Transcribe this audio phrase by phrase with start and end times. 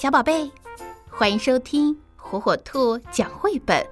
[0.00, 0.50] 小宝贝，
[1.10, 3.86] 欢迎收听火火兔讲绘本。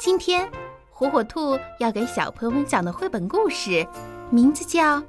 [0.00, 0.50] 今天，
[0.88, 3.86] 火火兔要给小朋友们讲的绘本故事，
[4.30, 4.98] 名字叫《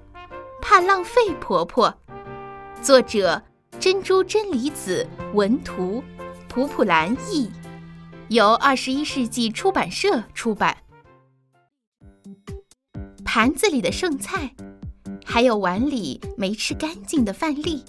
[0.62, 1.90] 怕浪费婆婆》，
[2.84, 3.42] 作者
[3.80, 6.04] 珍珠真理子文图，
[6.50, 7.50] 普普兰译，
[8.28, 10.76] 由二十一世纪出版社出版。
[13.24, 14.54] 盘子里的剩菜，
[15.24, 17.82] 还有碗里没吃干净的饭粒，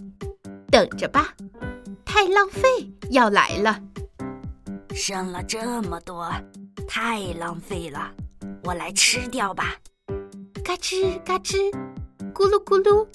[0.70, 1.34] 等着吧。
[2.10, 3.78] 太浪费要来了，
[4.94, 6.32] 剩了这么多，
[6.88, 8.10] 太浪费了，
[8.64, 9.76] 我来吃掉吧。
[10.64, 11.70] 嘎吱嘎吱，
[12.32, 13.06] 咕噜咕噜，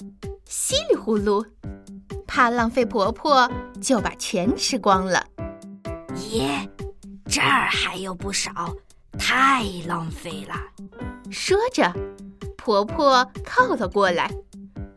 [0.46, 1.44] 稀里呼噜，
[2.24, 3.50] 怕浪费婆婆
[3.82, 5.26] 就把全吃光了。
[6.30, 6.70] 耶，
[7.26, 8.74] 这儿还有不少，
[9.18, 10.54] 太浪费了。
[11.32, 11.92] 说着，
[12.56, 14.30] 婆婆靠了过来，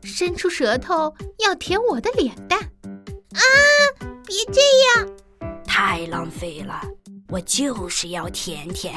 [0.03, 2.59] 伸出舌头要舔我的脸蛋。
[3.33, 3.41] 啊！
[4.27, 4.59] 别这
[4.99, 5.09] 样，
[5.65, 6.81] 太浪费了！
[7.29, 8.93] 我就是要甜甜。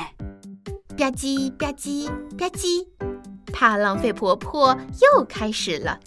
[0.98, 2.84] 吧唧吧唧吧唧，
[3.52, 6.00] 怕浪费婆婆又开始了。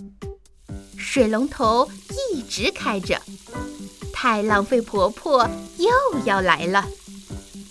[0.97, 1.89] 水龙头
[2.33, 3.17] 一直开着，
[4.11, 5.89] 太浪费婆婆又
[6.25, 6.85] 要来了。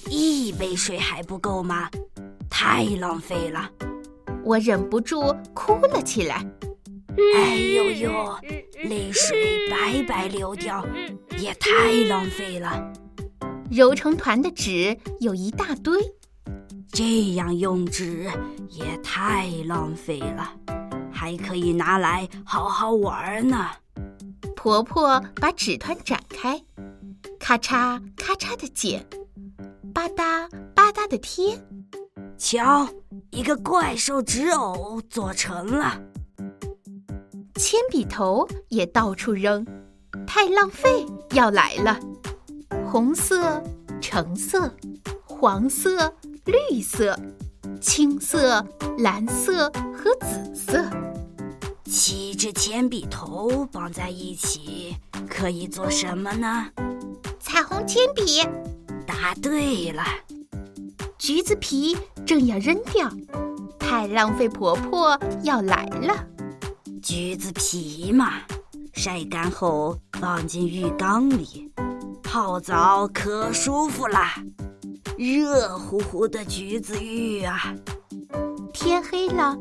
[0.09, 1.91] 一杯水还不够吗？
[2.49, 3.71] 太浪费了！
[4.43, 6.47] 我忍不住哭了起来。
[7.35, 8.39] 哎呦呦，
[8.85, 10.85] 泪水白白流掉，
[11.39, 12.93] 也太浪费了。
[13.71, 16.01] 揉成团的纸有一大堆，
[16.91, 18.31] 这样用纸
[18.69, 20.53] 也太浪费了，
[21.13, 23.69] 还可以拿来好好玩呢。
[24.57, 26.61] 婆婆把纸团展开，
[27.39, 29.05] 咔嚓咔嚓的剪，
[29.93, 31.59] 吧嗒吧嗒的贴。
[32.39, 32.89] 瞧，
[33.31, 36.01] 一个怪兽纸偶做成了。
[37.55, 39.67] 铅笔头也到处扔，
[40.27, 41.99] 太浪费要来了。
[42.91, 43.63] 红色、
[44.01, 44.75] 橙色、
[45.25, 46.13] 黄色、
[46.45, 47.19] 绿色、
[47.81, 48.65] 青色、
[48.99, 50.85] 蓝色和紫色，
[51.85, 54.97] 七支铅笔头绑在一起
[55.29, 56.69] 可以做什么呢？
[57.39, 58.43] 彩虹铅笔。
[59.07, 60.03] 答对了。
[61.19, 61.97] 橘子皮
[62.27, 63.09] 正要扔掉，
[63.79, 66.27] 太浪费婆婆要来了。
[67.03, 68.35] 橘子皮嘛，
[68.93, 71.69] 晒干后放进浴缸里
[72.23, 74.35] 泡澡，可舒服啦！
[75.19, 77.75] 热乎乎的橘子浴啊！
[78.73, 79.59] 天黑了，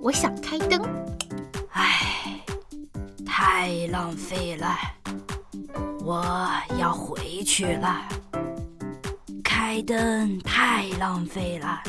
[0.00, 0.80] 我想开灯。
[1.72, 2.40] 唉，
[3.26, 4.76] 太浪费了，
[6.04, 6.24] 我
[6.78, 8.02] 要回去了。
[9.42, 11.82] 开灯太浪费了，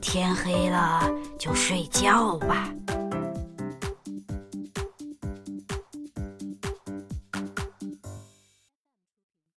[0.00, 2.68] 天黑了就睡觉吧。